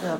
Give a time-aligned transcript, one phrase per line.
[0.00, 0.18] 这个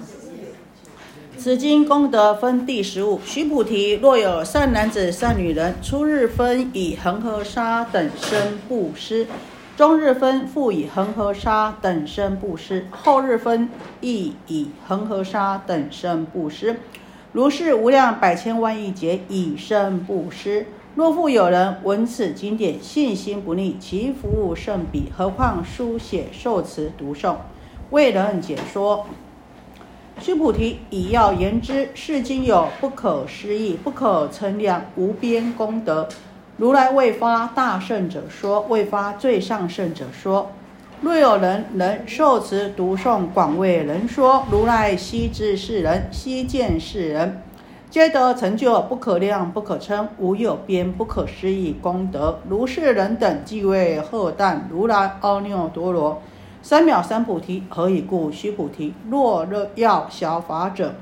[1.36, 3.20] 此经功德分第十五。
[3.24, 9.28] 须菩提，若有善男子、善女人，初日分以恒河沙等身布施，
[9.76, 13.68] 中日分复以恒河沙等身布施，后日分
[14.00, 16.80] 亦以恒河沙等身布施。
[17.32, 20.66] 如是无量百千万亿劫以身布施。
[20.96, 25.12] 若复有人闻此经典，信心不逆，其福务甚彼。
[25.16, 27.36] 何况书写、受持、读诵，
[27.90, 29.06] 为人解说。
[30.20, 36.08] 须菩提，以要言之，是经有不可思议、不可称量、无边功德。
[36.56, 40.50] 如来未发大圣者说，未发最上圣者说。
[41.00, 47.40] 若有人能受持读诵，广为人说，如来悉知是人，悉见是人。
[47.88, 52.40] 皆得成就不可量、不可称、无有边、不可思议功德。
[52.48, 56.20] 如是人等，即为荷担如来阿耨多罗
[56.62, 57.62] 三藐三菩提。
[57.68, 58.30] 何以故？
[58.30, 60.94] 须菩提，若若要小法者，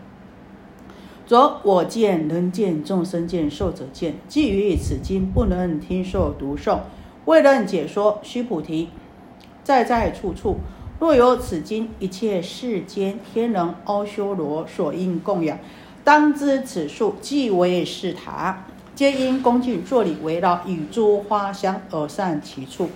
[1.27, 4.15] 则我见、人见、众生见、寿者见。
[4.29, 6.81] 既于此经不能听受读诵，
[7.25, 8.21] 未能解说。
[8.23, 8.91] 须菩提，
[9.65, 10.59] 在在处处，
[11.01, 15.59] 若有此经，一切世间天人阿修罗所应供养。
[16.05, 22.89] 当知此树即为是塔，皆因恭敬坐礼围绕，与诸花香而散其处。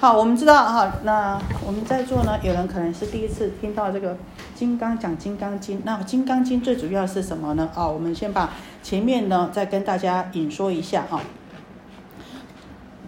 [0.00, 4.14] 好，我们知道哈，那我们在座呢，有人可能是第一次听到这个
[4.54, 5.76] 《金刚讲金刚经》。
[5.84, 7.68] 那《金刚经》最主要是什么呢？
[7.74, 8.48] 啊，我们先把
[8.82, 11.20] 前面呢再跟大家引说一下啊，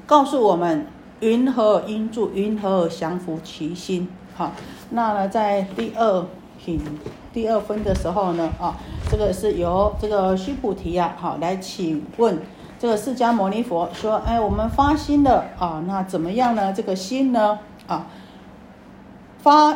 [0.05, 0.87] 告诉我们
[1.21, 4.11] 云何应住，云何降伏其心。
[4.35, 4.53] 好，
[4.91, 6.27] 那呢在第二
[6.63, 6.79] 品。
[7.33, 8.77] 第二分的时候呢，啊，
[9.11, 12.39] 这个是由这个须菩提呀，好来请问
[12.83, 16.73] 这个释迦牟尼佛说，哎，我们发心了啊，那怎么样呢？
[16.73, 18.09] 这个心呢，啊，
[19.39, 19.69] 发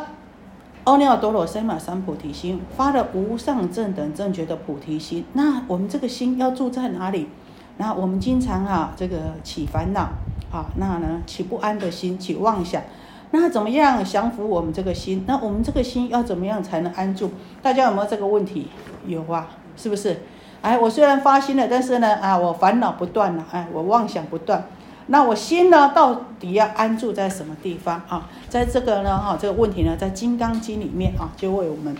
[0.83, 7.29] 阿耨多罗三藐三菩提心，发了无上正等正觉的菩提心，那我们这个心要住在哪里？
[7.77, 10.09] 那我们经常啊，这个起烦恼
[10.51, 12.83] 啊，那呢起不安的心，起妄想。
[13.31, 15.23] 那怎么样降服我们这个心？
[15.29, 17.31] 那我们这个心要怎么样才能安住？
[17.63, 18.67] 大家有没有这个问题？
[19.07, 20.23] 有啊，是不是？
[20.67, 24.65] 哎，我虽然发心了，但是呢，啊，我烦恼不断了，哎，我妄想不断。
[25.07, 28.29] 那我心呢，到底要安住在什么地方啊？
[28.49, 31.97] 在这个呢，哈，这个问题呢，在《金刚经》里面啊，就为我们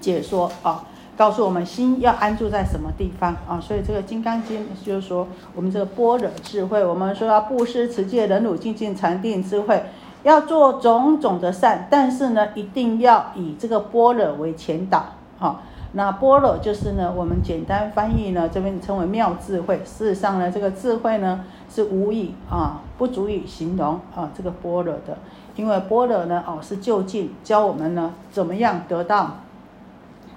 [0.00, 0.82] 解说啊，
[1.16, 3.60] 告诉我们心要安住在什么地方啊？
[3.62, 9.80] 所以这个《金刚经》就是说，我们这个般若智慧，我们说要布施、持戒、忍辱、精进、禅定、智慧。
[10.24, 15.04] 要做种种的善，但是呢，一定要以这个般若为前导，
[15.38, 15.62] 哈。
[15.92, 19.78] 那般若就是呢，我们简单翻译呢，这边称为妙智慧。
[19.84, 25.18] 事实上呢，这个智慧呢是无以啊，不足以形容啊这个般若的，
[25.56, 29.38] 因为般若呢，哦是就近教我们呢怎么样得到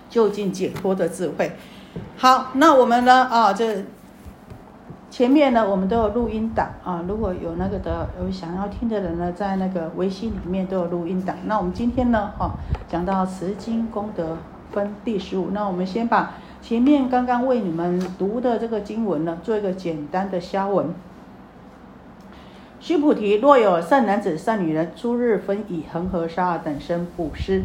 [0.09, 1.52] 就近解脱的智慧。
[2.18, 3.86] 好，那我们呢啊这。
[5.12, 11.36] 前面呢，我们都有录音档啊，如果有那个的有想要听的人呢，在那个微信里面都有录音档。
[11.46, 12.50] 那我们今天呢，哈，
[12.90, 14.36] 讲到持经功德
[14.73, 20.88] 分第十五，那我们先把前面刚刚为你们读的这个经文呢，做一个简单的消文。
[22.79, 27.63] 须菩提，若有善男子、善女人，诸日分以恒河沙等身布施。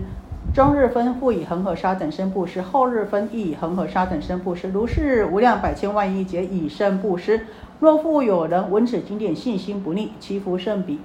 [0.55, 7.47] 终日分复以恒河沙等身布施，后日分亦以恒河沙等身布施，如是无量百千万亿劫以身布施。
[7.81, 11.01] 若复有人闻此经典，信心不逆，其福甚彼。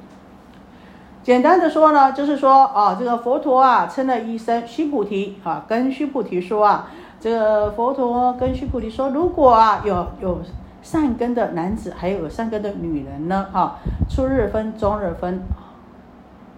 [1.23, 10.41] 简单的说呢，就是说啊，这个佛陀啊，称了一声须菩提啊，跟须菩提说啊，这个佛陀跟须菩提说，如果啊有有
[10.81, 13.77] 善根的男子，还有善根的女人呢，哈，
[14.09, 15.41] 初日分、中日分、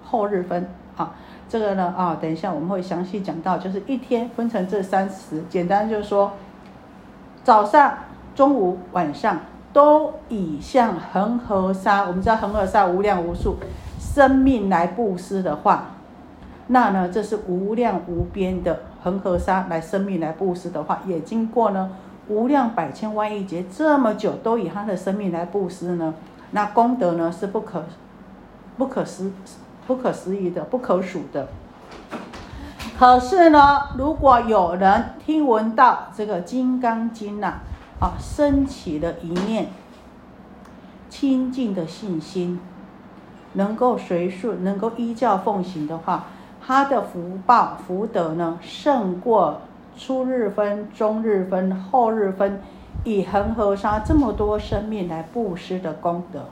[0.04, 1.14] 后日分，啊。
[1.48, 6.32] 这个呢啊，等一下我们会详细讲到，就是一天分成这三时，简单就是说，
[7.44, 7.94] 早上、
[8.34, 13.58] 中午、晚上都以向恒河沙，我们知道恒河沙无量无数
[14.16, 15.88] 生命来布施的话，
[16.68, 21.92] 那呢这是无量无边的恒河沙来生命来布施的话，也经过呢
[22.30, 26.14] 无量百千万亿劫这么久，都以他的生命来布施呢，
[26.52, 27.84] 那功德呢是不可
[28.78, 29.34] 不可思。
[29.88, 31.48] 不可思议的，不可数的。
[32.98, 37.60] 可是呢，如果有人听闻到这个《金刚经》呐，
[38.00, 39.68] 啊，升起了一念
[41.08, 42.60] 清净的信心，
[43.56, 46.26] 能够随顺，能够依教奉行的话，
[46.66, 49.62] 他的福报福德呢，胜过
[49.98, 52.62] 初日分、中日分、后日分，
[53.04, 56.46] 以恒河沙这么多生命来布施的功德。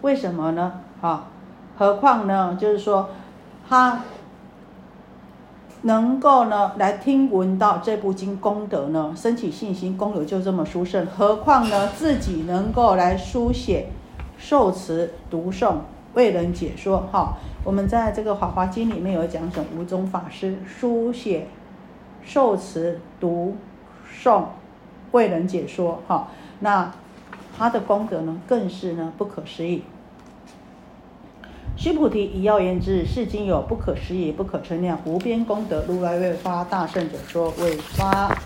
[0.00, 0.80] 为什么呢？
[1.00, 1.26] 啊，
[1.78, 3.10] 何况呢，就是说
[3.68, 4.00] 他
[5.82, 11.06] 能够呢来听闻到这部经功德呢，升起信心，功德就这么殊胜。
[11.06, 13.86] 何况呢自己能够来书写、
[14.38, 15.76] 受持、读诵、
[16.14, 17.06] 为人解说。
[17.12, 17.34] 哈，
[17.64, 21.46] 我们在这个《华华经》里面有讲，什无宗法师书写、
[22.24, 23.56] 受持、读
[24.22, 24.44] 诵、
[25.12, 26.00] 为人解说。
[26.06, 26.28] 哈，
[26.60, 26.92] 那。
[27.54, 29.82] 他的功德呢，更是呢不可思议。
[31.76, 35.82] 须菩提，以要言之，世经有不可思议、不可称量、无边功德。
[35.88, 38.36] 如来为发大圣者说，为发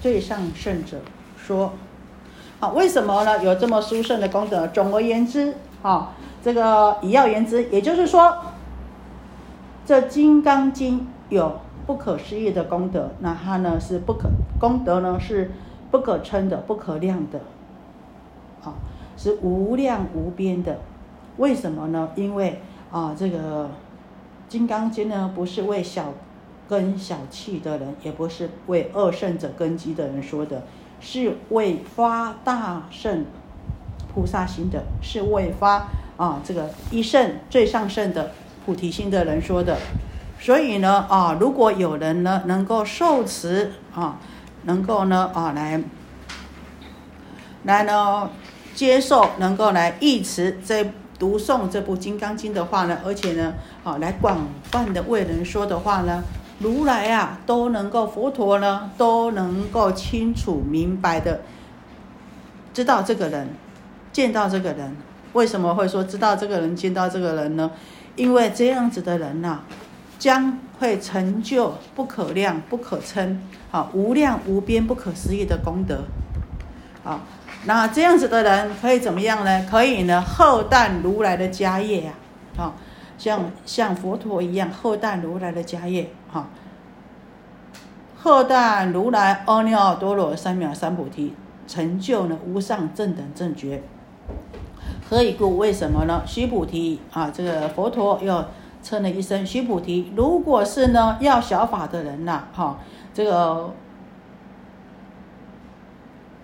[0.00, 0.98] 最上圣者
[1.36, 1.72] 说。
[2.58, 3.42] 好，为什么呢？
[3.42, 4.66] 有这么殊胜的功德？
[4.68, 6.12] 总而言之，啊，
[6.42, 8.36] 这个以要言之，也就是说，
[9.84, 14.28] 这《金刚经》有不可思议的功德，那它呢是不可
[14.60, 15.50] 功德呢是
[15.90, 17.40] 不可称的、不可量的。
[18.62, 18.74] 啊，
[19.16, 20.78] 是无量无边的，
[21.38, 22.10] 为什么呢？
[22.14, 22.60] 因为
[22.92, 23.64] 啊，这个
[24.48, 26.12] 《金刚经》呢，不是为小
[26.68, 30.64] 根小气的人，也不是为二圣者根基的人说的，
[31.00, 33.24] 是为发大圣
[34.14, 38.32] 菩萨心的，是为发啊这个一圣最上圣的
[38.66, 39.78] 菩提心的人说的。
[40.38, 44.18] 所以呢，啊，如果有人呢能够受持啊，
[44.64, 45.82] 能够呢啊来
[47.64, 48.30] 来呢。
[48.74, 50.82] 接受能够来译持这
[51.22, 53.54] 读诵这部《金刚经》的话呢，而且呢，
[53.84, 56.24] 啊，来广泛的为人说的话呢，
[56.58, 61.42] 如来啊都能够佛陀呢都能够清楚明白的
[62.74, 63.50] 知道这个人，
[64.12, 64.96] 见到这个人，
[65.34, 67.70] 为什么会说知道这个人见到这个人呢？
[68.16, 69.60] 因为这样子的人呐，
[70.18, 73.40] 将会成就不可量、不可称、
[73.70, 76.02] 啊无量无边、不可思议的功德，
[77.04, 77.20] 啊。
[77.64, 79.64] 那这样子的人可以怎么样呢？
[79.70, 82.12] 可以呢，后担如来的家业呀，
[82.56, 82.74] 啊，
[83.16, 86.48] 像像佛陀一样后担如来的家业，哈，
[88.20, 91.36] 后担如来阿耨多罗三藐三菩提，
[91.68, 93.80] 成就呢无上正等正觉。
[95.08, 95.56] 何以故？
[95.56, 96.22] 为什么呢？
[96.26, 98.44] 须菩提啊，这个佛陀又
[98.82, 100.12] 称了一声须菩提。
[100.16, 102.78] 如果是呢要小法的人呐，哈，
[103.14, 103.72] 这个。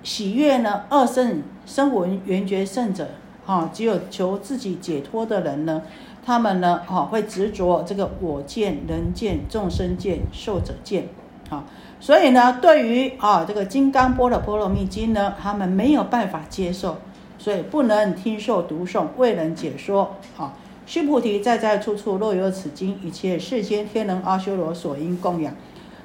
[0.03, 0.85] 喜悦呢？
[0.89, 3.09] 二圣声闻缘觉圣者，
[3.45, 5.83] 哈，只有求自己解脱的人呢，
[6.25, 11.09] 他们呢，哈，会执着这个我见、人见、众生见、寿者见，
[11.50, 11.65] 啊，
[12.00, 16.99] 所以呢，对于啊这个《金刚波的波罗蜜经》呢，他们没有办法接受，
[17.37, 20.55] 所以不能听受读诵，未能解说，啊，
[20.87, 25.53] 须菩提，在在处处若有此经，一切世间天人阿修罗所应供养，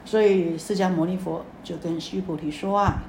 [0.04, 3.04] 所以释迦牟尼佛就跟须菩提说啊。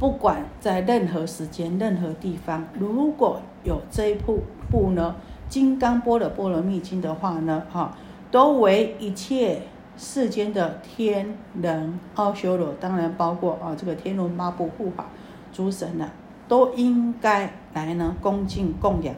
[0.00, 5.14] 不管在任何时间、任何地方，如果有这一部部呢
[5.52, 7.94] 《金刚般若波罗蜜经》的话呢，哈，
[8.30, 9.60] 都为一切
[9.98, 15.04] 世间的天人阿修罗，当然包括啊这个天龙八部护法
[15.52, 16.10] 诸神呢，
[16.48, 19.14] 都应该来呢恭敬供养。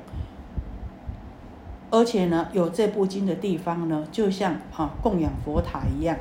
[1.92, 6.16] 而且呢，有这部经的地方呢，就像啊供养佛塔一样，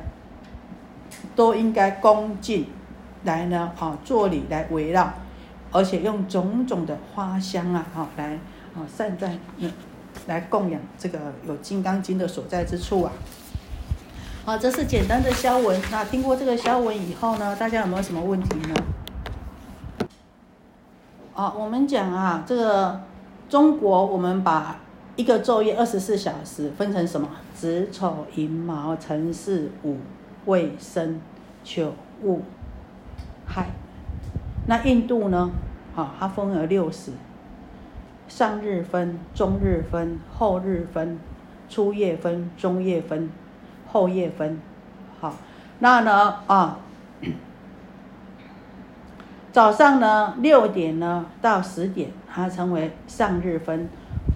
[1.34, 2.66] 都应该恭敬。
[3.24, 5.12] 来呢，啊，做礼来围绕，
[5.70, 8.38] 而且用种种的花香啊，哈，来
[8.74, 9.70] 啊，散在嗯，
[10.26, 13.12] 来供养这个有《金刚经》的所在之处啊。
[14.44, 15.80] 好，这是简单的消文。
[15.90, 18.74] 那听过这个消文以后呢，大家有没有什么问题呢？
[21.34, 23.00] 啊，我们讲啊，这个
[23.48, 24.80] 中国，我们把
[25.14, 27.28] 一个昼夜二十四小时分成什么？
[27.54, 29.98] 子丑寅卯辰巳午
[30.46, 31.20] 未申
[31.64, 31.90] 酉
[32.24, 32.42] 午。
[33.54, 33.66] 嗨，
[34.64, 35.50] 那印度呢？
[35.94, 37.12] 啊，它分为六时：
[38.26, 41.18] 上日分、中日分、后日分、
[41.68, 43.28] 初夜分、中夜分、
[43.86, 44.58] 后夜分。
[45.20, 45.34] 好，
[45.80, 46.36] 那呢？
[46.46, 46.78] 啊，
[49.52, 53.86] 早上呢六点呢到十点，它称为上日分；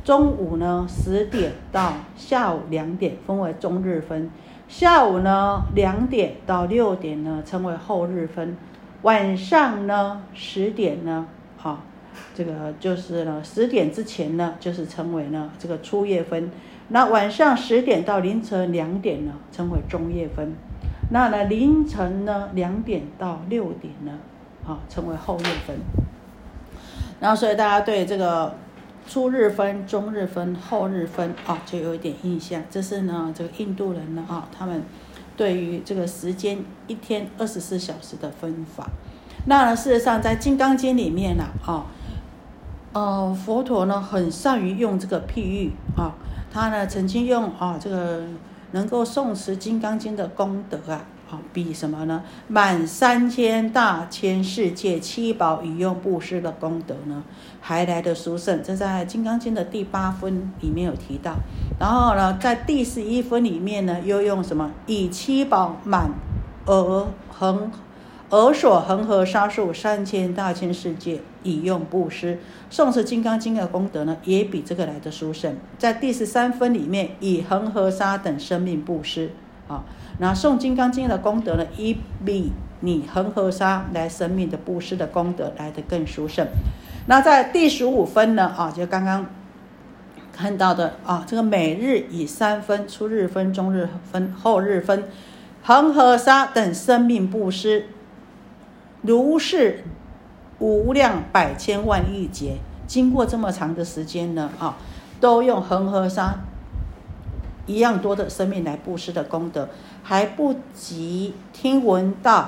[0.05, 4.29] 中午呢十点到下午两点，分为中日分；
[4.69, 8.55] 下午呢两点到六点呢，称为后日分。
[9.03, 11.27] 晚上呢，十点呢，
[11.63, 11.85] 啊，
[12.35, 16.51] 这个就是呢，十点之前呢，就是称为呢这个初夜分。
[16.89, 20.55] 那晚上十点到凌晨两点呢，称为中夜分。
[21.11, 24.19] 那呢凌晨呢两点到六点呢，
[24.67, 25.77] 啊，称为后夜分。
[27.21, 28.55] 然后所以大家对这个
[29.07, 32.63] 初日分、中日分、后日分啊，就有一点印象。
[32.71, 34.83] 这是呢这个印度人呢啊，他们。
[35.37, 38.89] 对于这个时间一天二十四小时的分法，
[39.45, 41.85] 那，事实上在《金刚经》里面呢，啊，
[42.93, 46.15] 呃，佛陀呢很善于用这个譬喻啊，
[46.51, 48.25] 他呢曾经用啊这个
[48.73, 52.23] 能够诵持《金刚经》的功德啊，啊比什么呢？
[52.49, 57.25] 满三千大千世界七宝以用布施的功德呢，
[57.61, 58.63] 还来的殊胜。
[58.63, 61.35] 这在《金刚经》的第八分里面有提到。
[61.81, 64.71] 然后呢，在第十一分里面呢，又用什么？
[64.87, 66.11] 以七宝满
[66.65, 67.71] 而恒。
[68.29, 72.41] 而所恒河沙数三千大千世界以用布施，
[72.73, 75.57] 诵持金刚经的功德呢，也比这个来的殊胜。
[75.79, 79.31] 在第十三分里面，以恒河沙等生命布施
[79.69, 79.85] 啊，
[80.19, 86.47] 那诵金刚经的功德呢，一比你恒河沙来生命的布施的功德来的更殊胜。
[87.07, 89.27] 那在第十五分呢啊，就刚刚
[90.33, 95.05] 看到的啊，这个每日以三分，初日分、中日分、后日分，
[95.63, 97.87] 恒河沙等生命布施。
[99.03, 99.85] 如是
[100.59, 102.57] 无量百千万亿劫，
[102.87, 104.77] 经过这么长的时间呢，啊，
[105.21, 106.41] 都用恒河沙
[107.67, 109.69] 一样多的生命来布施的功德，
[110.03, 112.43] 还不及听闻到《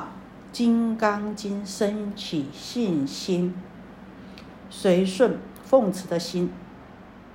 [0.52, 3.54] 金刚经》升起信心、
[4.70, 6.52] 随顺奉持的心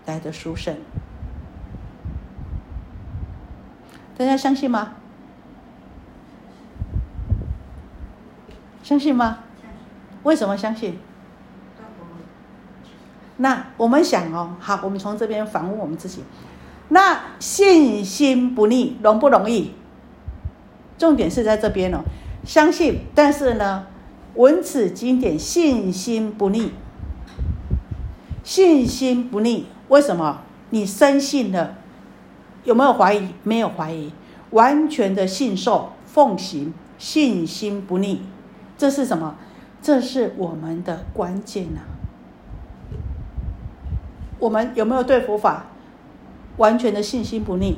[0.05, 0.77] 来的殊胜。
[4.17, 4.93] 大家相信吗？
[8.81, 9.39] 相信吗？
[10.23, 10.99] 为什么相信？
[13.37, 16.23] 那我们想哦，好，我们从这边反问我们自己：
[16.89, 19.71] 那信心不逆容不容易？
[20.97, 21.99] 重点是在这边哦，
[22.45, 23.87] 相信，但是呢，
[24.35, 26.71] 闻此经典，信心不逆，
[28.43, 30.41] 信心不逆，为什么？
[30.69, 31.75] 你深信了，
[32.63, 33.29] 有没有怀疑？
[33.43, 34.11] 没有怀疑，
[34.51, 38.21] 完全的信受奉行，信心不逆。
[38.77, 39.35] 这是什么？
[39.81, 41.81] 这是我们的关键呐！
[44.39, 45.65] 我们有没有对佛法
[46.57, 47.75] 完全的信心不逆？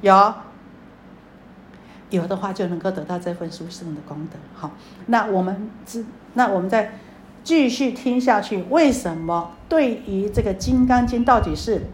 [0.00, 0.34] 有，
[2.10, 4.38] 有，的话就能够得到这份殊胜的功德。
[4.54, 4.72] 好，
[5.06, 6.04] 那我们只，
[6.34, 6.98] 那我们再
[7.42, 8.64] 继续听下去。
[8.70, 11.86] 为什么对于这个《金刚经》到底是？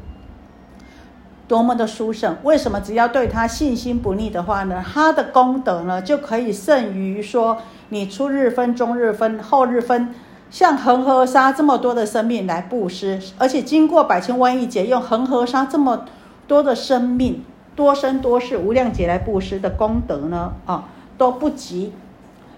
[1.47, 2.37] 多么的殊胜！
[2.45, 4.85] 为什么只要对他信心不逆的话呢？
[4.87, 10.15] 他的功德呢就可以胜于说你初日分、中日分、后日分，
[10.50, 16.04] 像恒河沙这么多的生命来布施，而且经过百千万亿劫，用恒河沙这么
[16.49, 17.45] 多的生命
[17.76, 20.52] 多生多世无量劫来布施的功德呢？
[20.66, 21.92] 啊，都不及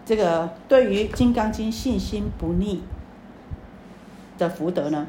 [0.07, 2.83] 这个对于《金刚经》信心不逆
[4.39, 5.07] 的福德呢？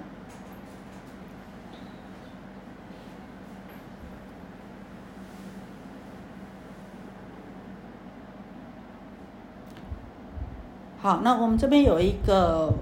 [11.03, 12.74] 好，那我们这边有一个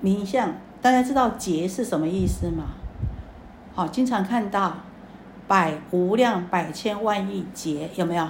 [0.00, 2.68] 名相，大家知道“劫”是什么意思吗？
[3.74, 4.78] 好，经常看到
[5.46, 8.26] “百无量百千万亿劫”，有没有？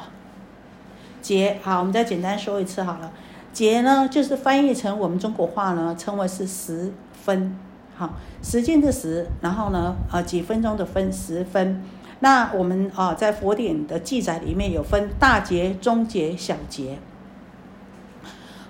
[1.22, 3.12] 劫，好，我们再简单说一次好了。
[3.52, 7.56] 劫呢，就是翻译成我们中国话呢，称为是十分，
[7.94, 11.80] 好，时间的时，然后呢，呃，几分钟的分，十分。
[12.18, 16.98] 那我们啊，在佛典的记载里面有分大劫、中劫、小劫。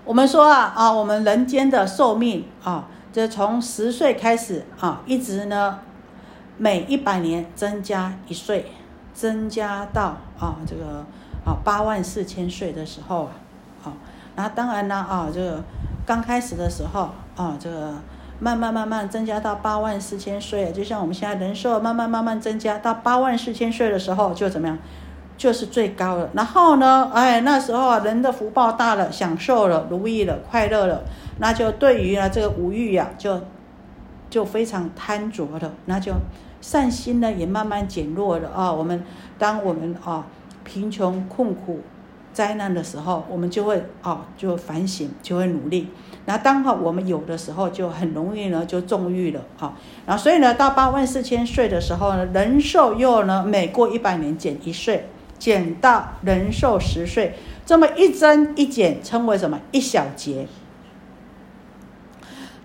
[0.07, 5.81] 我们说啊啊，我们人间的寿命啊，这从十岁开始啊，一直呢，
[6.57, 8.71] 每一百年增加一岁，
[9.13, 11.05] 增加到啊这个
[11.45, 13.33] 啊八万四千岁的时候啊，
[13.83, 13.93] 好，
[14.37, 15.65] 那当然呢啊，这个
[16.07, 17.95] 刚开始的时候啊，这个
[18.39, 24.79] 慢慢慢慢增加到八万四千岁，就像我们现在人寿慢慢慢慢增加到八万四千岁的时候，就怎么样？
[25.37, 31.05] 就是最高了，然后呢，哎，那时候啊，人的福报大了，享受了，如意了，快乐了，
[31.38, 33.43] 那就对于呢这个五欲呀，就
[34.31, 36.14] 就非常贪着了，那就
[36.62, 38.73] 善心呢也慢慢减弱了啊。
[38.73, 39.05] 我们
[39.38, 40.26] 当我们啊
[40.64, 41.81] 贫穷困苦
[42.33, 45.90] 灾难的时候，我们就会啊就反省，就会努力。
[46.25, 49.75] 那当好我们有的时候，就很容易呢就纵欲了啊。
[50.07, 55.07] 然后所以呢，到八万四千岁的时候呢，人寿又呢每过一百年减一岁。
[55.38, 59.61] 减到人寿十岁，这么一增一减，称为什么？
[59.73, 60.47] 一小节。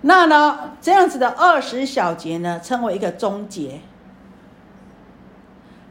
[0.02, 3.80] 那呢，这样子的二十小节呢，称为一个中节。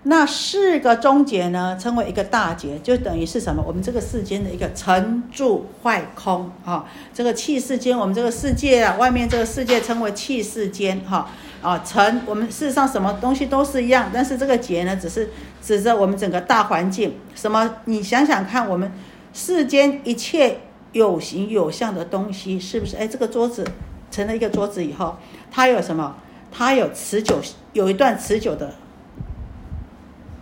[0.03, 3.63] 那四个中节呢，称为一个大节，就等于是什么？
[3.65, 11.29] 我们这个世间的一个成住坏空啊，这个气世间，我们这个世界啊，外面这个世界称为气世间哈
[11.61, 15.29] 啊，成我们事实上什么东西都是一样，但是这个结呢，只是。
[15.63, 17.75] 指着我们整个大环境，什么？
[17.85, 18.91] 你想想看，我们
[19.31, 20.57] 世间一切
[20.91, 22.97] 有形有相的东西，是不是？
[22.97, 23.63] 哎，这个桌子
[24.09, 25.15] 成了一个桌子以后，
[25.51, 26.15] 它有什么？
[26.51, 27.39] 它有持久，
[27.73, 28.73] 有一段持久的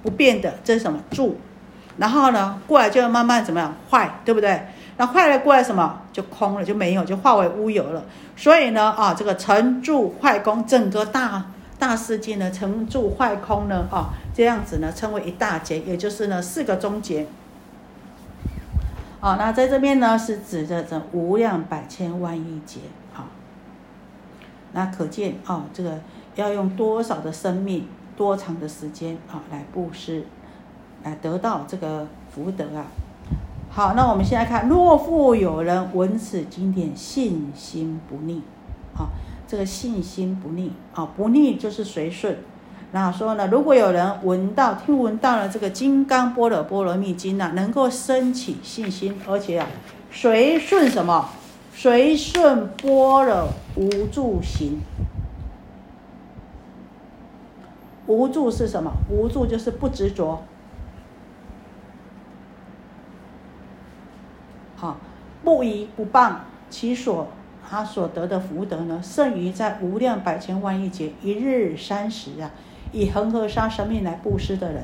[0.01, 0.97] 不变的，这是什么？
[1.11, 1.37] 住。
[1.97, 4.67] 然后呢，过来就要慢慢怎么样坏，对不对？
[4.99, 6.01] 那坏了过来什么？
[6.11, 8.03] 就空了，就没有，就化为乌有了。
[8.35, 11.45] 所以呢，啊，这个成住坏空，整个大
[11.79, 17.25] 大世界呢，成住坏空呢，啊，这样子呢，称为一大劫，也就是呢四个终结。
[19.21, 22.81] 啊，那在这边呢，是指的这无量百千万亿劫。
[23.15, 23.23] 啊，
[24.73, 25.97] 那可见啊，这个
[26.35, 27.87] 要用多少的生命，
[28.17, 30.25] 多长的时间啊，来布施。
[31.01, 32.85] 来得到这个福德啊！
[33.79, 38.41] 好，那我们现在看，若复有人闻此经典，信心不逆，
[38.93, 39.07] 啊，
[39.47, 42.39] 这个信心不逆啊，不逆就是随顺。
[42.91, 49.67] 那说呢，如果有人闻到、听闻到了这个《金刚般若波罗蜜经》呐，能够升起信心，而且啊，
[50.11, 51.29] 随顺什么？
[51.73, 54.81] 随顺般若无助行。
[58.07, 58.91] 无助是什么？
[59.09, 60.43] 无助就是不执着。
[64.75, 64.95] 好，
[65.49, 66.35] 不疑不谤，
[66.69, 67.27] 其所
[67.67, 72.51] 他所得的福德呢，胜于在无量百千万亿劫一日三时啊，
[72.91, 74.83] 以恒河沙生命来布施的人。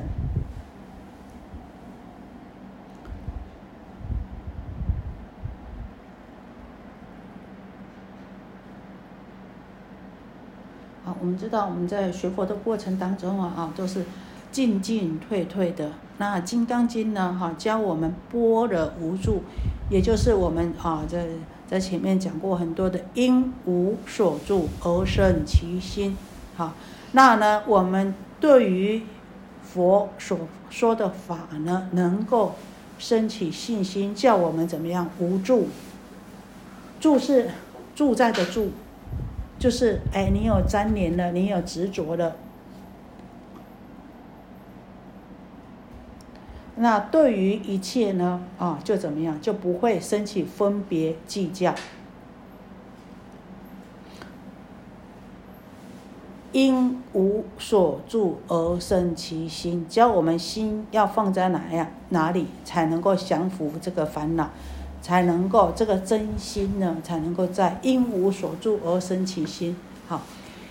[11.04, 14.04] 好，我们知道我们在学佛的过程当中啊，啊，都是
[14.50, 15.92] 进进退退的。
[16.18, 19.44] 那《金刚经》呢，哈，教我们般若无助。
[19.88, 21.26] 也就是我们啊，在
[21.68, 26.16] 在前面讲过很多的因无所住而生其心，
[26.56, 26.74] 好，
[27.12, 29.02] 那呢，我们对于
[29.62, 30.38] 佛所
[30.70, 32.54] 说的法呢，能够
[32.98, 35.68] 升起信心，叫我们怎么样无助？
[36.98, 37.50] 住是
[37.94, 38.70] 住在的住，
[39.58, 42.36] 就是哎，你有粘连了，你有执着了。
[46.78, 51.74] 那对于一切呢，啊，就怎么样，就不会升起分别计较。
[56.52, 64.50] 因无所住而生其心，只要我们心要放在哪样哪里，才能够降服这个烦恼，
[65.00, 69.76] 才能够这个真心呢，才能够在因无所住而生其心。
[70.06, 70.20] 好，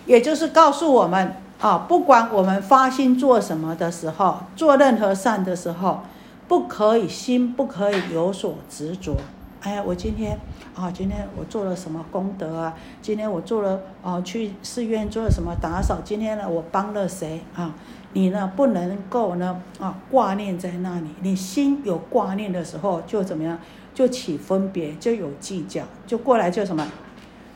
[0.06, 1.36] 也就是告诉我们。
[1.60, 6.02] 啊，不管我们发心做什么的时候，做任何善的时候，
[6.48, 9.16] 不可以心不可以有所执着。
[9.62, 10.38] 哎呀，我今天
[10.76, 12.74] 啊，今天我做了什么功德啊？
[13.02, 15.98] 今天我做了啊，去寺院做了什么打扫？
[16.04, 17.74] 今天呢，我帮了谁啊？
[18.14, 21.08] 你呢，不能够呢啊挂念在那里。
[21.22, 23.58] 你心有挂念的时候，就怎么样？
[23.94, 26.86] 就起分别，就有计较，就过来就什么？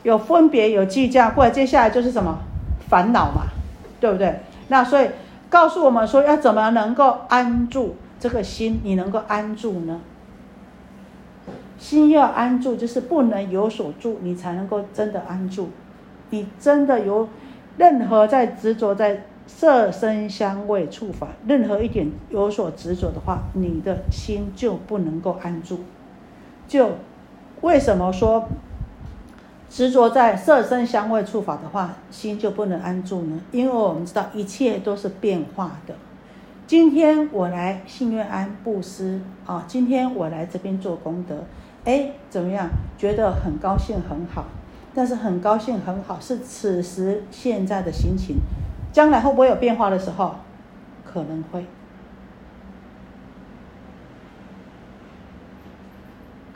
[0.02, 2.38] 有分别有计较过来，接下来就是什么
[2.88, 3.42] 烦恼嘛？
[4.00, 4.40] 对不对？
[4.68, 5.08] 那所以
[5.48, 8.80] 告诉我们说，要怎么能够安住这个心？
[8.82, 10.00] 你能够安住呢？
[11.78, 15.70] 心要安住，就是不能有所住，你才能够真的安住。
[16.30, 17.28] 你真的有
[17.76, 25.80] 任何在执着在色声香味触法，任何一点有所执着的话，你的心就不能够安住。
[26.68, 26.90] 就
[27.62, 28.46] 为什么说？
[29.70, 33.40] 执着在色身香味触法的话，心就不能安住呢？
[33.52, 35.94] 因为我们知道一切都是变化的。
[36.66, 41.44] 今天我来信愿安布施啊，今天我来这边做功德，
[41.84, 42.68] 哎，怎么样？
[42.98, 44.44] 觉得很高兴，很好。
[44.92, 48.38] 但是很高兴很好，是此时现在的心情。
[48.92, 50.34] 将来会不会有变化的时候？
[51.04, 51.64] 可能会，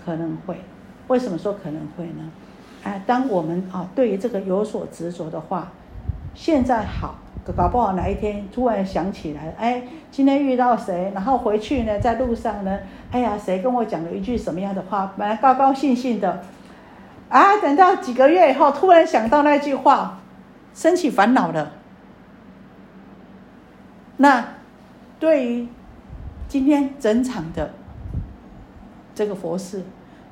[0.05, 0.61] 可能会。
[1.07, 2.31] 为什么说可能会呢？
[2.85, 5.73] 哎，当我们啊对于这个有所执着的话，
[6.35, 7.17] 现在好，
[7.57, 12.79] 搞不好哪一天突然想起来，哎，今天遇到谁，然后回去呢，在路上呢，
[13.11, 16.43] 哎呀，谁跟我讲了一句什么样的话，本来高高兴兴的，
[17.31, 20.21] 啊，等到几个月以后，突然想到那句话，
[20.75, 21.73] 升起烦恼了。
[24.19, 24.45] 那
[25.19, 25.67] 对于
[26.47, 27.73] 今天整场的
[29.15, 29.83] 这个佛事，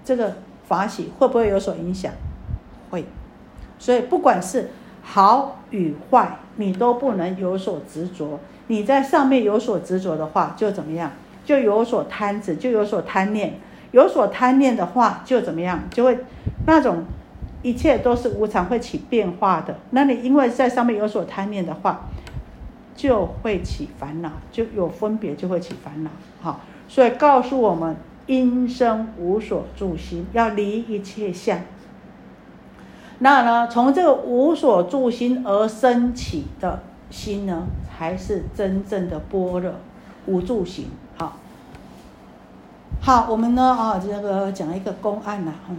[0.05, 2.13] 这个法喜，会不会有所影响？
[2.93, 3.05] 会，
[3.79, 4.71] 所以不管是
[5.03, 8.39] 好与坏，你都不能有所执着。
[8.69, 11.11] 你在上面有所执着的话，就怎么样？
[11.45, 13.55] 就有所贪执，就有所贪念。
[13.91, 15.81] 有所贪念的话，就怎么样？
[15.91, 16.17] 就会
[16.67, 17.05] 那种
[17.63, 19.77] 一切都是无常，会起变化的。
[19.91, 22.09] 那你因为在上面有所贪念的话，
[22.95, 26.11] 就会起烦恼，就有分别，就会起烦恼。
[26.41, 31.59] 好，所以告诉我们因生无所住心，要离一切相。
[33.23, 39.73] 那呢，从这个无所住心而升起的心呢，才是真正的般若
[40.27, 40.89] 无住行。
[41.17, 41.37] 好，
[43.01, 45.77] 好，我们呢啊，这个讲一个公案呐，嗯。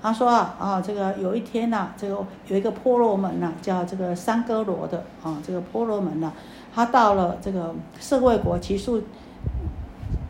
[0.00, 6.30] 他说啊啊，这个有一天呐，这个有一个婆罗门呐，叫这个三哥罗的啊，这个婆罗门呐，
[6.72, 9.02] 他到了这个舍卫国祇树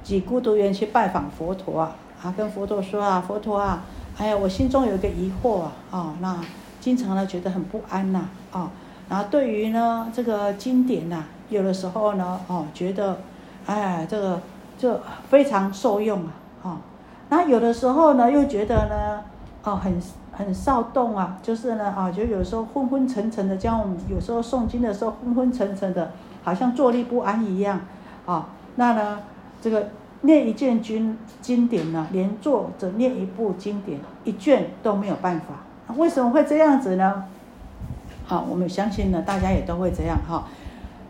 [0.03, 3.83] 几孤独园去拜访佛陀啊，啊跟佛陀说啊，佛陀啊，
[4.17, 6.41] 哎呀，我心中有一个疑惑啊，啊，那
[6.81, 8.71] 经常呢觉得很不安呐，啊，
[9.09, 13.19] 然后对于呢这个经典呐，有的时候呢，哦，觉得，
[13.67, 14.41] 哎，这个
[14.79, 16.31] 就非常受用啊，
[16.63, 16.81] 啊，
[17.29, 19.25] 那有的时候呢，又觉得呢。
[19.65, 26.11] 哦，很很躁动啊，就是呢啊，就有时候昏昏沉沉的，像我们有时候诵经的时候昏昏沉沉的，
[26.43, 27.81] 好像坐立不安一样
[28.27, 28.49] 啊。
[28.75, 29.21] 那呢，
[29.61, 29.91] 这个
[30.23, 35.95] 念一卷经经典呢，连坐着念一部经典一卷都没有办法。
[35.95, 37.25] 为什么会这样子呢？
[38.27, 40.49] 好，我们相信呢，大家也都会这样哈。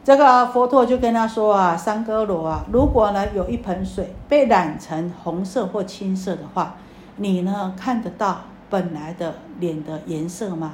[0.04, 6.74] 这个佛陀就跟他说啊，三哥罗啊，如果呢有一盆水被染成红色或青色的话。
[7.16, 10.72] 你呢看得到本来的脸的颜色吗？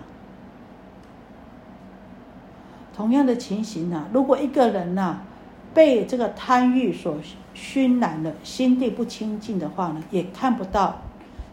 [2.95, 5.19] 同样的情形呢，如果一个人呢
[5.79, 7.15] 被这个贪欲所
[7.55, 10.97] 熏染了，心地不清净的话呢，也看不到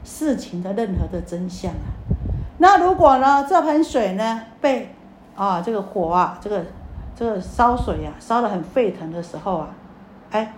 [0.04, 1.94] 事情的任何的真相啊。
[2.58, 4.96] 那如果呢这盆水呢被
[5.36, 6.66] 啊这个火啊这个
[7.16, 9.70] 这个烧水啊烧得很沸腾的时候啊，
[10.32, 10.54] 哎，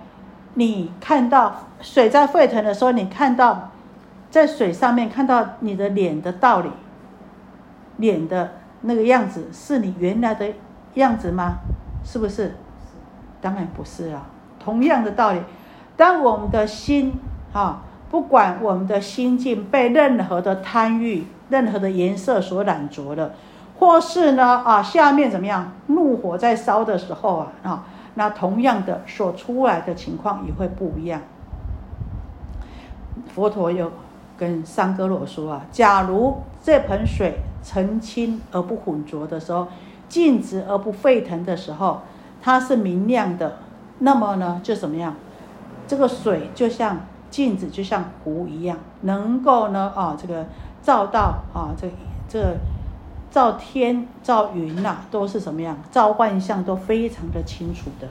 [0.54, 3.72] 你看到水在沸腾的时候，你看到。
[4.30, 6.70] 在水上面看到你的脸的道理，
[7.96, 8.52] 脸的
[8.82, 10.46] 那个样子是你原来的
[10.96, 11.60] 样子吗？
[12.04, 12.54] 是不是？
[13.42, 14.26] 当然不是啊。
[14.60, 15.40] 同样的道理，
[15.96, 17.14] 当我们的心
[17.54, 23.32] 啊，不管我们的心境被任何的贪欲、任何的颜色所染着了，
[23.80, 31.22] 或是呢啊，下面怎么样，怒火在烧的时候啊啊，那同样的所出来的情况也会不一样。
[33.34, 33.92] 佛陀有。
[34.40, 39.68] 跟三哥罗说啊，假如这盆水澄清而不浑浊的时候，
[40.08, 42.04] 静止而不沸腾的时候，
[42.48, 43.58] 它是明亮的。
[44.00, 45.14] 那么呢，就怎么样？
[45.86, 50.46] 这个水就像镜子，就像湖一样，能够呢啊，这个
[50.82, 51.90] 照到啊，这
[52.30, 52.56] 这
[53.30, 55.78] 照天、照云呐，都是什么样？
[55.92, 58.08] 照万象都非常的清楚的。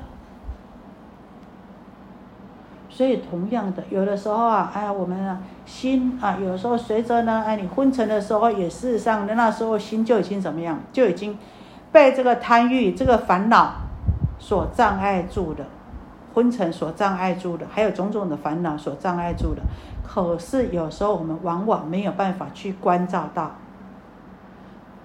[2.91, 11.39] 所以，同样的，有的时候啊，哎，我们啊，心啊，有的时候随着呢，哎，你昏沉的时候，也事实上，那时候心就已经怎么样，就已经
[11.91, 13.73] 被这个贪欲、这个烦恼
[14.39, 15.65] 所障碍住的，
[16.35, 19.63] 昏沉所障碍住的，还有种种的烦恼所障碍住的。
[20.07, 23.53] 可是有时候我们往往没有办法去关照到，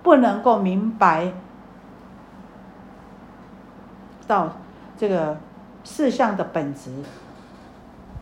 [0.04, 1.34] 不能够明白
[4.28, 4.50] 到
[4.98, 5.38] 这个
[5.84, 6.92] 事项的本质。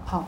[0.05, 0.27] 好，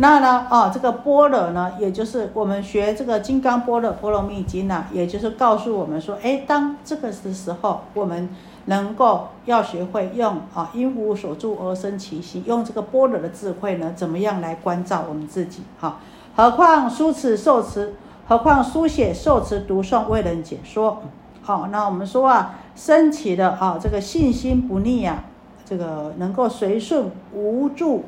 [0.00, 0.46] 那呢？
[0.48, 8.28] 哦，这个般若呢，也就是我们学这个《金刚般若波罗蜜经》呢，也就是告诉我们说，哎，当这个的时候，我们
[8.66, 15.62] 能够要学会用啊，因无所住而生其心，用这个般若的智慧呢，怎么样来关照我们自己？
[15.80, 15.98] 哈，
[16.36, 17.94] 何况书词受持，
[18.28, 21.02] 何况书写受持读诵为人解说。
[21.42, 25.24] 好，那我们说啊，升起的啊，这个信心不逆啊。
[25.64, 28.04] 这个能够随顺无助、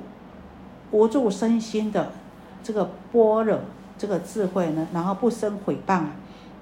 [0.90, 2.12] 无助身心的
[2.62, 3.58] 这个般若
[3.96, 6.12] 这个智慧呢，然后不生毁谤啊，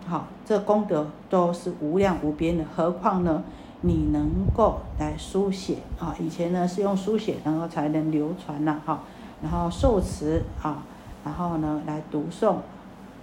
[0.07, 2.65] 好，这功德都是无量无边的。
[2.75, 3.43] 何况呢，
[3.81, 9.01] 你能够来书写啊，以前呢是用书写，然后才能流传呐，哈，
[9.43, 10.83] 然后受持啊，
[11.25, 12.57] 然后呢来读诵，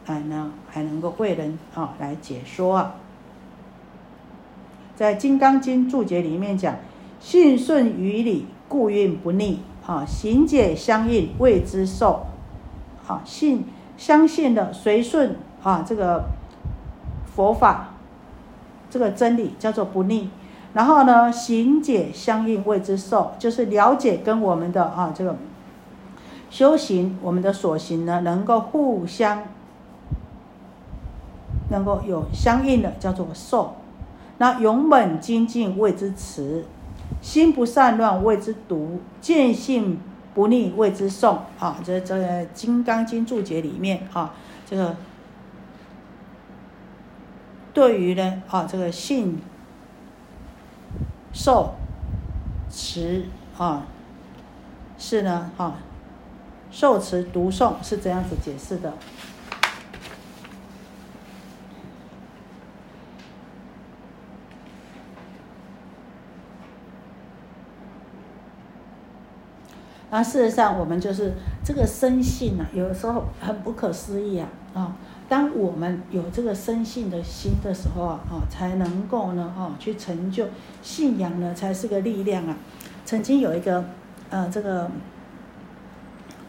[0.05, 2.95] 哎呢还能够为人啊来解说啊，
[4.95, 6.75] 在《金刚经》注解里面讲。
[7.17, 9.61] 信顺于理，故运不逆。
[9.85, 12.27] 啊，行解相应，谓之受。
[13.07, 13.65] 啊，信
[13.97, 16.25] 相信的随顺啊，这个
[17.25, 17.89] 佛法，
[18.89, 20.29] 这个真理叫做不逆。
[20.73, 25.37] 然后呢，行解相应，谓之受，就是了解跟我们的啊这个
[26.49, 29.43] 修行，我们的所行呢，能够互相
[31.69, 33.75] 能够有相应的，叫做受。
[34.39, 36.65] 那勇猛精进，谓之持。
[37.21, 39.99] 心不散乱谓之读，见性
[40.33, 41.39] 不逆谓之诵。
[41.59, 42.15] 啊，这这
[42.53, 44.33] 《金刚经》注解里面啊，
[44.65, 44.95] 这个
[47.73, 49.39] 对于呢啊，这个信
[51.33, 51.75] 受
[52.69, 53.25] 持
[53.57, 53.85] 啊，
[54.97, 55.77] 是呢啊，
[56.69, 58.93] 受持读诵是这样子解释的。
[70.11, 74.95] 那事实上，我们就是这个生性啊，有的时候很不可思议啊啊！
[75.27, 80.45] 当我们有这个生性的心的时候啊，啊，才能够呢，啊，去成就
[80.81, 82.55] 信仰呢，才是个力量啊。
[83.03, 83.83] 曾经有一个
[84.29, 84.89] 呃，这个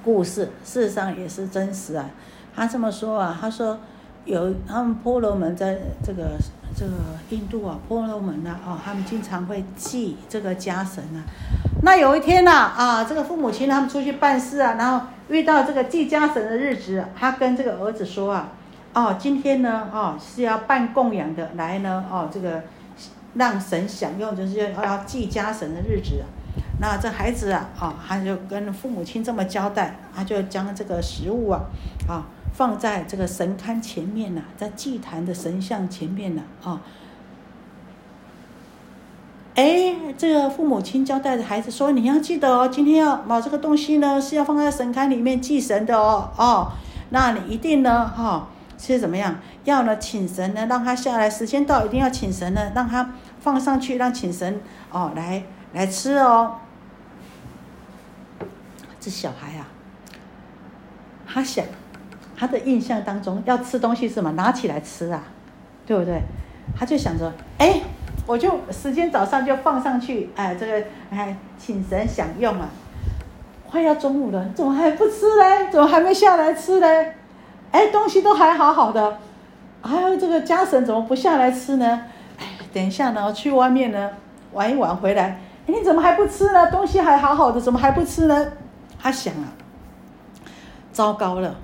[0.05, 2.09] 故事，事实上也是真实啊。
[2.55, 3.81] 他这么说啊，他说
[4.27, 6.33] 有他们婆罗门在这个
[6.77, 6.93] 这个
[7.31, 11.25] 印度啊，婆罗门呐，啊，他们经常会祭这个家神啊。
[11.83, 18.49] 那有一天呐，啊，这个父母亲他们出去办事啊，然后遇到这个祭家神的日子，他跟这个儿子说啊，
[18.93, 22.65] 哦，今天呢，哦，是要办供养的，来呢，哦，这个
[23.35, 26.25] 让神享用，就是要要祭家神的日子。
[26.81, 31.61] 那这孩子啊，啊，他就跟父母亲这么交代，他就将这个食物啊，
[32.09, 36.81] 啊，放在这个神龛前面呐，在祭坛的神像前面呐，啊。
[39.55, 46.73] 哎，这个父母亲交代的孩子说：“你要记得哦，今天要把这个东西呢是要放在神龛里面祭神的哦，哦，
[47.11, 49.37] 那你一定呢，哈，是怎么样？
[49.65, 56.57] 要呢请神呢让他下来，时间到一定要请神呢让他放上去，让请神哦来来吃哦。
[59.01, 59.69] 这小孩啊，
[61.27, 61.65] 他想
[62.37, 64.31] 他的印象当中要吃东西是什么？
[64.33, 65.23] 拿起来吃啊，
[65.87, 66.21] 对不对？
[66.79, 67.81] 他就想着，哎。”
[68.27, 72.69] 我就时间早上就放上去，哎，这个哎，请神享用啊！
[73.71, 75.71] 快要中午了，怎么还不吃嘞？
[75.71, 77.15] 怎么还没下来吃嘞？
[77.71, 79.19] 哎，东西都还好好的，
[79.81, 82.03] 还有这个家神怎么不下来吃呢？
[82.41, 84.11] 哎，等一下呢，去外面呢
[84.53, 86.69] 玩一玩回来，你怎么还不吃呢？
[86.69, 88.49] 东西还好好的，怎么还不吃呢？
[88.99, 89.55] 他想啊，
[90.91, 91.55] 糟糕了，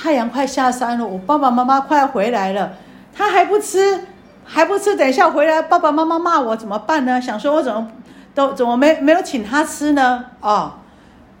[0.00, 2.72] 太阳快下山了，我爸爸妈妈快要回来了，
[3.12, 4.06] 他还不吃。
[4.52, 7.20] 还不吃，等一下回来爸爸妈妈骂我怎么办呢？
[7.20, 7.86] 想说我怎么
[8.34, 10.24] 都怎么没没有请他吃呢？
[10.40, 10.72] 哦，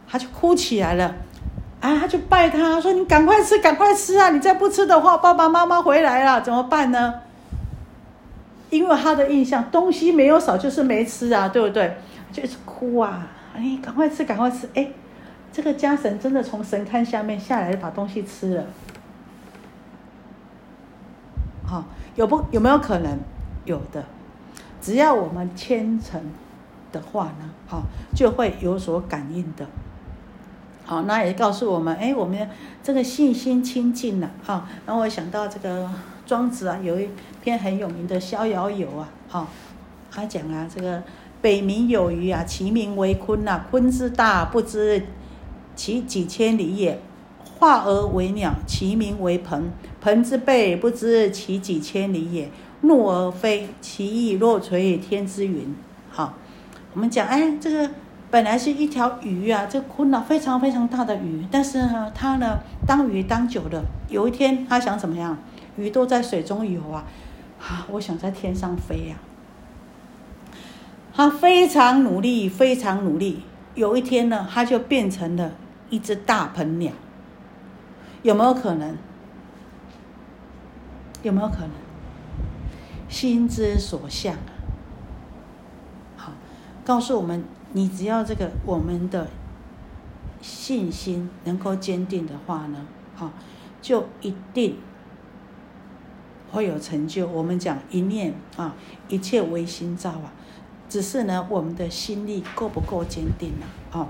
[0.08, 1.12] 他就哭起来了，
[1.80, 4.30] 啊，他就拜他说：“你赶快吃，赶快吃啊！
[4.30, 7.14] 你再不吃的话，爸爸妈妈回来了怎么办呢？”
[8.70, 11.96] 因为他的印象东西没有少，就是没吃啊，对不对？
[12.30, 13.26] 就是哭啊！
[13.56, 14.68] 哎，赶快吃，赶快吃！
[14.74, 14.86] 哎，
[15.52, 18.64] 这个家神真的从神龛下面下来，把东西吃了。
[21.66, 21.84] 好。
[22.16, 23.18] 有不有没有可能？
[23.64, 24.04] 有的，
[24.80, 26.20] 只要我们虔诚
[26.90, 27.84] 的话呢，好
[28.14, 29.64] 就会有所感应的。
[30.84, 32.50] 好，那也告诉我们，哎，我们
[32.82, 34.68] 这个信心清净了啊。
[34.84, 35.88] 然后我想到这个
[36.26, 37.08] 庄子啊，有一
[37.40, 39.48] 篇很有名的《逍遥游》啊，啊，
[40.10, 41.00] 他讲啊，这个
[41.40, 45.00] 北冥有鱼啊，其名为鲲呐，鲲之大，不知
[45.80, 47.00] 其几千里也。
[47.42, 49.70] 化而为鸟，其名为鹏。
[49.98, 52.50] 鹏之背，不知其几千里也。
[52.82, 55.74] 怒而飞，其翼若垂天之云。
[56.10, 56.34] 好，
[56.92, 57.90] 我们讲，哎，这个
[58.30, 61.46] 本来是一条鱼啊，这鲲啊，非常非常大的鱼。
[61.50, 65.38] 但是呢，它呢，当鱼当久了，有一天它想怎么样？
[65.78, 67.06] 鱼都在水中游啊，
[67.58, 69.16] 啊，我想在天上飞呀。
[71.14, 73.40] 它非常努力，非常努力。
[73.74, 75.52] 有一天呢，它就变成了
[75.90, 76.92] 一只大鹏鸟。
[78.22, 78.96] 有没有可能？
[81.22, 81.70] 有没有可能？
[83.08, 84.52] 心之所向啊！
[86.16, 86.32] 好，
[86.84, 89.26] 告诉我们，你只要这个我们的
[90.40, 93.32] 信心能够坚定的话呢，好，
[93.82, 94.76] 就一定
[96.52, 97.26] 会有成就。
[97.26, 98.76] 我们讲一念啊，
[99.08, 100.32] 一切唯心造啊，
[100.88, 104.06] 只是呢，我们的心力够不够坚定了啊？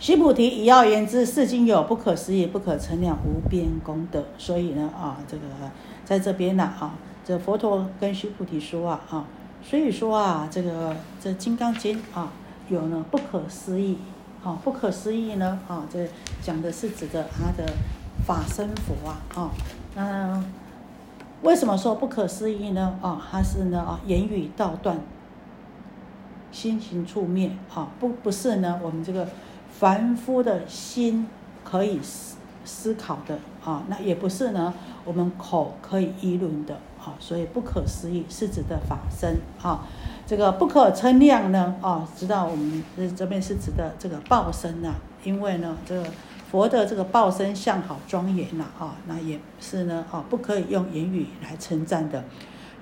[0.00, 4.24] 须菩提，以要言之，世经有不可思议、不可称量、无边功德。
[4.38, 5.42] 所以呢，啊，这个
[6.06, 9.26] 在这边呢，啊，这佛陀跟须菩提说啊，啊，
[9.62, 12.32] 所以说啊，这个这《金刚经》啊，
[12.70, 13.98] 有呢不可思议，
[14.42, 16.08] 啊，不可思议呢，啊，这
[16.40, 17.70] 讲的是指的他的
[18.26, 19.50] 法身佛啊，啊，
[19.94, 20.42] 那
[21.42, 22.98] 为什么说不可思议呢？
[23.02, 24.98] 啊，他是呢，啊，言语道断，
[26.50, 29.28] 心行处灭，啊，不不是呢，我们这个。
[29.80, 31.26] 凡夫的心
[31.64, 34.74] 可以思思考的啊，那也不是呢，
[35.06, 39.86] 我们口可以议论的啊，所以不可思议是指的法身啊，
[40.26, 44.92] 这个不可称量呢啊，知道我们这这边是指的这个报身呐，
[45.24, 46.04] 因为呢，这个
[46.50, 52.22] 佛的这个报身相好庄严呐啊，那也是呢啊，不可以用言语来称赞的。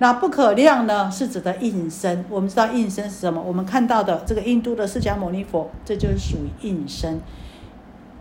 [0.01, 2.23] 那不可量呢，是指的应身。
[2.29, 3.41] 我们知道应身是什么？
[3.41, 7.19] 我们看到的这个印度的释迦牟尼佛，这就是属于应身，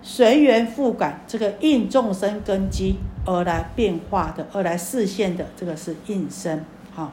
[0.02, 6.64] 随缘复感，这个应众生根基而来变化的，而来示现的，这个是应身。
[6.92, 7.12] 好，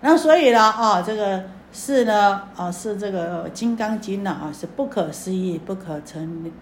[0.00, 6.52] 那所以呢，啊，这个是呢，啊，是这个《金刚经》呢，啊，是不可思议、不可成、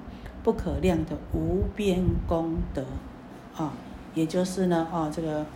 [0.42, 2.82] 不可量的无边功德，
[3.54, 3.72] 啊。
[4.18, 5.46] 也就是呢，啊，这个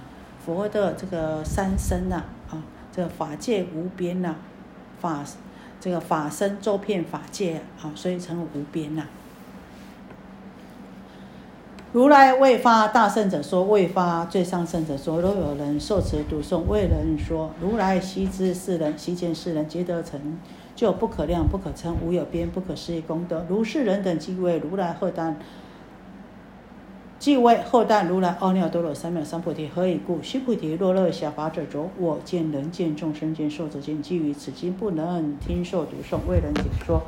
[0.46, 4.36] 佛的这个三身呐，啊，这个法界无边呐，
[5.00, 5.24] 法
[5.80, 9.02] 这个法身周遍法界啊，所以成为无边呐。
[11.92, 20.38] 如来未发大圣者说，未发最上圣者说，若有人受持读诵，为人说，如来悉知世人，悉见世人，皆得成
[20.76, 23.44] 就不可量、不可称、无有边、不可思议功德。
[23.48, 25.36] 如是人等，即为如来贺丹。
[27.22, 30.20] 即为后代如来奥妙多罗三藐三菩提，何以故？
[30.24, 37.00] 须菩提，若乐小法者浊，我见人见众生见寿者见，基于此经不能听受读诵，未能解说。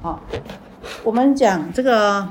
[0.00, 0.22] 好，
[1.04, 2.26] 我们讲这个